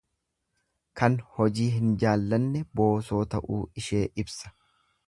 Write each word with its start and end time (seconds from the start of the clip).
Kan 1.01 1.17
hojii 1.35 1.67
hin 1.75 1.93
jaallanne, 2.05 2.65
boosoo 2.81 3.21
ta'uu 3.37 3.65
ishee 3.85 4.05
ibsa. 4.27 4.57